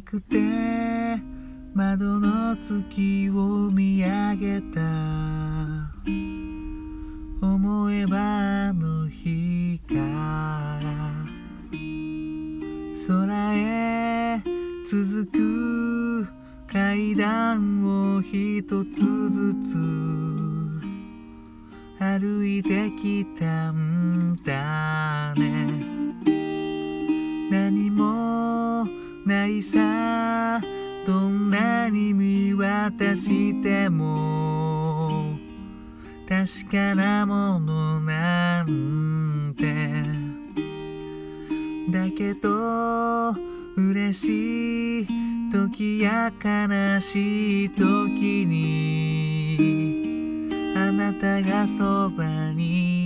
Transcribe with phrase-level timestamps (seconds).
[0.00, 0.36] くて
[1.74, 5.96] 窓の月を見上げた。
[7.42, 10.80] 思えばあの日から
[13.06, 14.42] 空へ
[14.90, 16.26] 続く
[16.66, 19.74] 階段を一つずつ
[21.98, 25.85] 歩いてきたんだね。
[29.26, 30.60] ないさ。
[31.06, 35.36] どんなに見渡しても
[36.28, 39.74] 確かなものなんて。
[41.92, 43.32] だけど
[43.76, 45.06] 嬉しい
[45.52, 49.56] 時や悲しい時に
[50.76, 53.05] あなたがそばに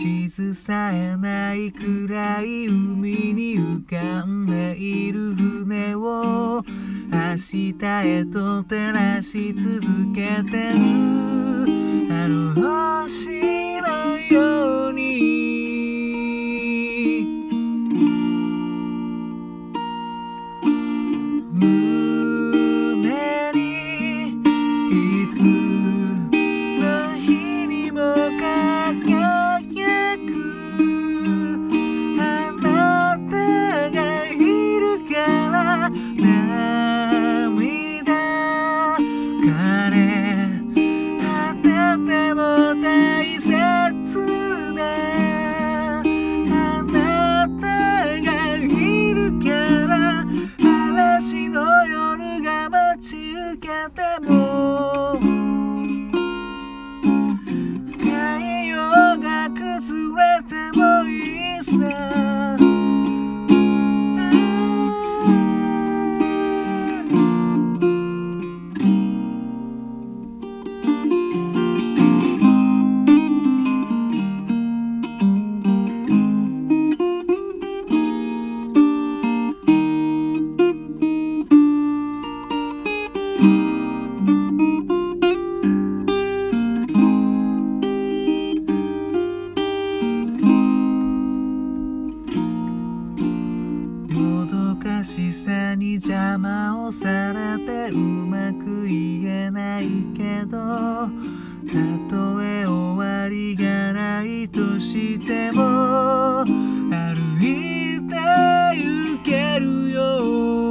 [0.00, 6.64] 地図さえないくらい海に浮かんでいる船を
[7.12, 7.74] 明日
[8.08, 9.82] へと照らし続
[10.14, 10.80] けてる。
[12.10, 12.54] あの
[13.04, 13.28] 星
[13.82, 14.89] のように
[95.00, 101.08] 優しさに邪魔をされてうまく言えないけどた
[102.10, 106.52] とえ終わりがないとしても歩
[107.40, 108.14] いて
[108.76, 110.69] 行けるよ。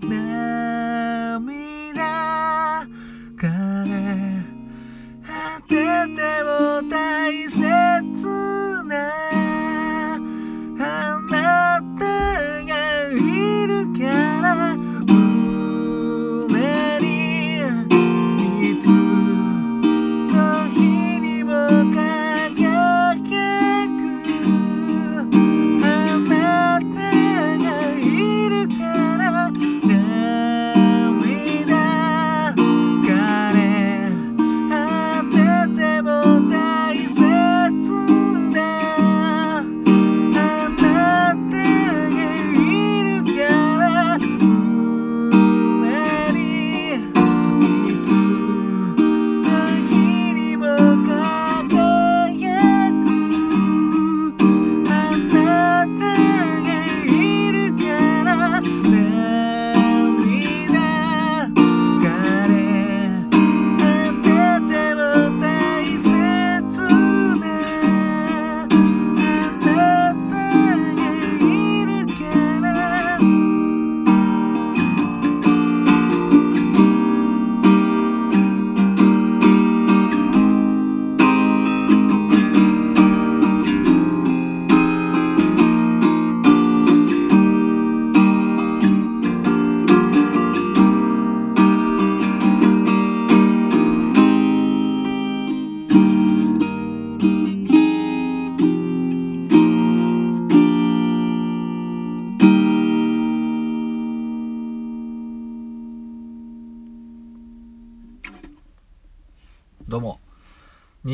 [0.00, 0.29] か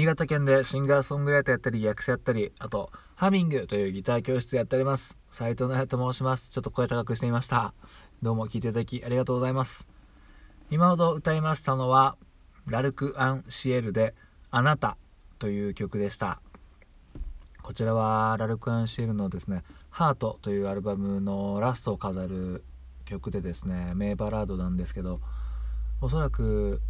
[0.07, 5.19] 新潟県でシンガーソングライターやったり役者やったりあとハミングというギター教室やっております。
[5.33, 6.53] 斉藤直と申します。
[6.53, 7.75] ちょっと声高くしてみました。
[8.23, 9.89] どうも聴いていただきありがとうございます。
[10.71, 12.17] 今ほど歌いましたのは
[12.69, 14.15] ラルク・アン・シエルで
[14.53, 14.97] 「あなた」
[15.41, 16.41] という曲でした。
[17.65, 22.63] こちらはラルク・アンシエルのですね「ハートというアルバムのラストを飾る
[23.07, 25.19] 曲でですね名バラードなんですけど
[26.01, 26.81] おそらく、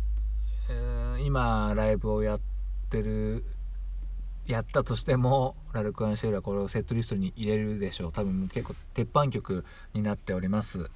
[0.68, 2.55] えー、今ライブをやって
[2.90, 3.44] てる
[4.46, 8.12] やったとしてもラルク・アンシェルはこれをセットリストに入れるでしょう。
[8.12, 10.88] 多分結構鉄板曲になっております。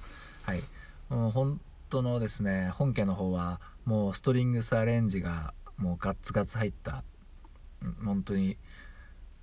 [0.43, 0.63] はい。
[1.09, 1.59] もう本
[1.89, 7.03] 当のですね本家の方はもうストリングスアレンジがもうガッツガツ入った
[8.05, 8.57] 本当に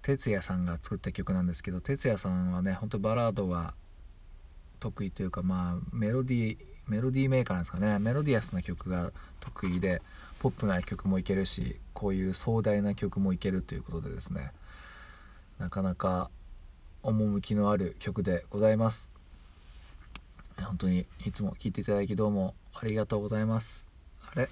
[0.03, 3.75] 哲也さんが作った曲なんですけど哲也さんはね本当バラードが
[4.81, 7.99] 得意というかまあメロディーメロディーメーカーなんですかね。
[7.99, 10.03] メロディアスな曲が得意で
[10.41, 14.53] ポップな曲もいけるしこういう壮大な曲もいけるということでですね。
[15.59, 16.31] なかなか
[17.03, 19.11] 趣のある曲でございます。
[20.57, 23.87] 本当にいつも聴いていただきどうもありがとうございます。
[24.33, 24.49] あれ？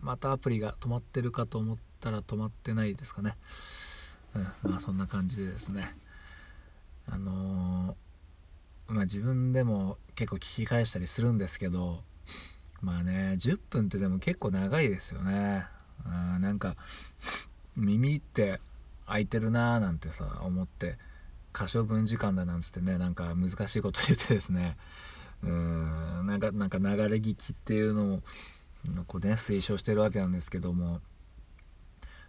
[0.00, 3.36] またアプリが止まってるかと思ったら止まってないですかね。
[4.34, 5.94] うんまあそんな感じでですね。
[7.08, 7.94] あのー、
[8.88, 12.00] まあ自分でも結構聞き返したりするんですけど
[12.80, 15.66] まあね10分ってでも結構長いですよね。
[16.04, 16.76] あなんか
[17.76, 18.60] 耳って
[19.06, 20.98] 開いてるなーなんてさ思って
[21.52, 24.76] 可処分時間だなんつってねなんか難しいこと言ってですね。
[25.42, 28.20] うんなんかなんか流れ聞きっていうのを
[29.06, 31.00] こうね推奨してるわけなんですけども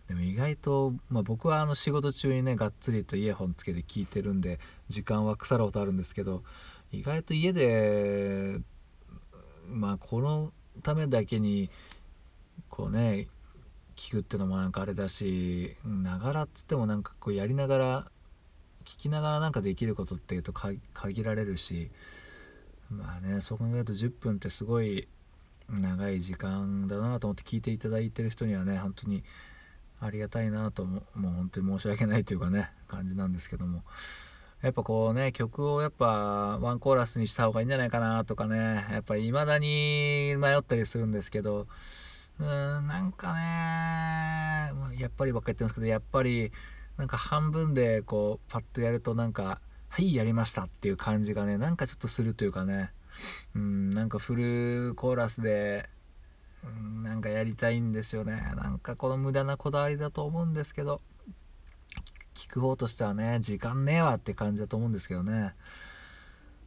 [0.07, 4.59] でも意外と、まあ、僕はあの仕事中にねがっつりとイヤホンつけて聞いてるんで
[4.89, 6.43] 時間は腐ることあるんですけど
[6.91, 8.59] 意外と家で
[9.69, 11.69] まあこのためだけに
[12.69, 13.27] こうね
[13.97, 18.11] 聞くっていうのもなんかあれだしながらっつってもなんかこうやりながら
[18.85, 20.79] 聞きながらなんかできることっていうと限
[21.23, 21.91] られるし
[22.89, 25.07] まあねそう考えると10分ってすごい
[25.69, 29.23] 長い時間だなと思って聞いていただいてる人にはね本当に
[29.99, 33.83] ありがたいなとももう本当に申し訳ないというかね感じなんですけども。
[34.61, 38.87] やっぱこうね曲をやっぱワンコーラスにした方がいいんじゃないかなとかね。
[38.91, 41.67] やっぱ未だに迷ったりするんですけど。
[42.39, 46.51] うーんなんかねやっぱりばっか言ってるんですけどやっぱり
[46.97, 49.59] なんか半分でこうパッとやるとなんか
[49.89, 52.91] はいやりましたっていう感じがねなんかちょっとするというかね。
[53.55, 55.89] うんなんかフルコーラスで
[56.63, 58.53] うんなんかやりたいんですよね。
[58.55, 61.01] なんかこの無駄なこだわりだと思うんですけど
[62.33, 65.55] 聞く方としてはね時間ねえわって感じだと思うんですけどね。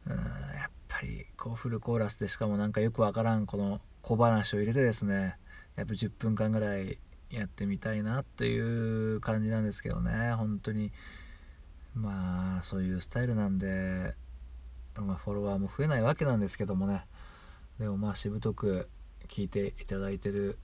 [0.05, 5.37] うんやっぱりこうフルコーラスでしかもなんかよくわからんこの小話を入れてですね
[5.75, 6.97] やっぱ10分間ぐらい
[7.29, 10.33] やってみたいなという感じなんですけどね。
[10.33, 10.91] 本当に
[11.95, 14.15] まあそういうスタイルなんで、
[14.95, 17.05] まあ、フォロワーも増えないわけなんですけどもね。
[17.79, 18.89] でもまあしぶとく
[19.31, 20.59] 聞いていただいてる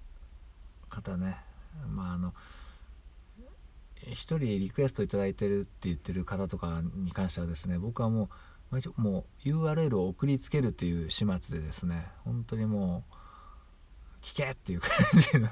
[0.89, 1.37] 方ね。
[1.89, 2.33] まああの
[4.05, 8.29] 1人リクエスト頂いてるって言ってる方とかに関してはですね僕はも
[8.71, 13.13] うもう URL を送りつけるという始末でですね本当にもう
[14.21, 15.47] 聞けっていう感じの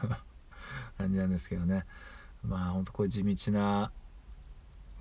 [0.98, 1.86] 感じなんですけどね。
[2.43, 3.91] まあほんとこういう地道な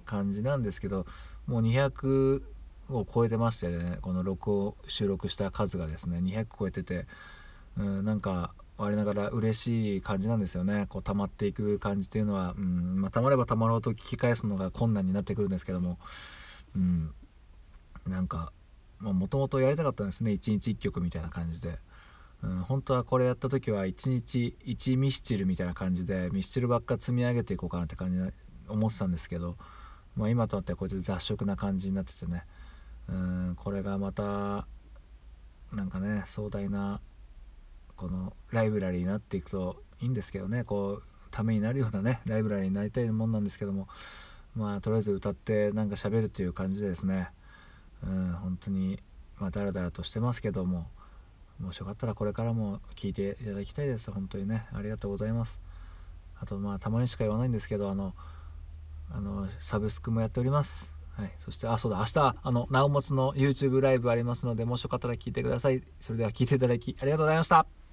[0.07, 1.07] 感じなんですけど
[1.47, 2.43] もう200
[2.91, 7.07] を超えてましてねこの録を収録した数がですね200超えてて
[7.79, 10.87] うんなんか我ながら嬉しい感じなんですよね。
[10.89, 15.99] こう溜まっていく感じっていうのは、うんまあ、溜まれば溜まろうと聞き返すのが困難になってくるんですけども、
[16.75, 17.15] うん、
[18.07, 18.53] なんか
[19.01, 20.33] もともとやりたかったんですね。
[20.33, 21.79] 一日一曲みたいな感じで、
[22.43, 28.33] うん、本当はこれやった時は一日一ミスチルみたいな感じでミスチルばっか積み上げていこうかなって感じで
[28.69, 29.57] 思ってたんですけど、
[30.17, 32.45] まあ、今となってはこうやって雑食な感じになっててね、
[33.09, 34.67] うん、これがまた
[35.73, 37.01] なんかね壮大な
[37.97, 40.65] このライブラリーになっていくといいんですけどね。
[40.65, 43.89] こうためになるようなねライブラリーになりたいもんなんですけども。
[44.55, 47.31] まあとりあえず歌ってなんか喋るという感じでですね。
[48.07, 49.01] うん本当に
[49.39, 50.87] まあダラダラとしてますけども。
[51.61, 54.11] もしよかったらこれからも聴いていただきたいです。
[54.11, 54.67] 本当にね。
[54.73, 55.61] ありがとうございます。
[56.41, 58.13] あとまあたまにしか言わないんですけどあの
[59.11, 60.93] あのサブスクもやっております。
[61.17, 65.83] はい、そして、あ、そうだ、明日、あの、なおもつの YouTube ライブありますので、もしよかったら聞いてください。
[66.01, 67.84] それでは聞いていただき、ありがとうございました。